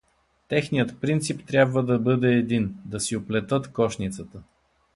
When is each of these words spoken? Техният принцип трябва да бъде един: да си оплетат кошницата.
Техният 0.47 0.99
принцип 1.01 1.41
трябва 1.45 1.83
да 1.85 1.99
бъде 1.99 2.33
един: 2.33 2.75
да 2.85 2.99
си 2.99 3.15
оплетат 3.15 3.67
кошницата. 3.71 4.41